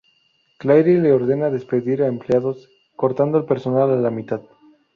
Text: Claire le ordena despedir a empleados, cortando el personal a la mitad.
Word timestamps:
Claire 0.57 0.99
le 0.99 1.11
ordena 1.13 1.51
despedir 1.51 2.01
a 2.01 2.07
empleados, 2.07 2.71
cortando 2.95 3.37
el 3.37 3.45
personal 3.45 3.91
a 3.91 3.97
la 3.97 4.09
mitad. 4.09 4.41